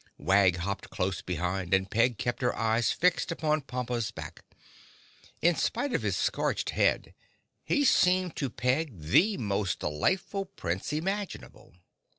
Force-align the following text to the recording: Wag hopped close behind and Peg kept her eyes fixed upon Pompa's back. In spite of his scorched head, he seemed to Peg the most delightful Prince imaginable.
Wag 0.17 0.55
hopped 0.55 0.89
close 0.89 1.21
behind 1.21 1.75
and 1.75 1.91
Peg 1.91 2.17
kept 2.17 2.41
her 2.41 2.55
eyes 2.57 2.91
fixed 2.91 3.31
upon 3.31 3.61
Pompa's 3.61 4.09
back. 4.09 4.43
In 5.43 5.53
spite 5.55 5.93
of 5.93 6.01
his 6.01 6.17
scorched 6.17 6.71
head, 6.71 7.13
he 7.63 7.85
seemed 7.85 8.35
to 8.37 8.49
Peg 8.49 8.97
the 8.99 9.37
most 9.37 9.77
delightful 9.77 10.45
Prince 10.47 10.91
imaginable. 10.91 11.75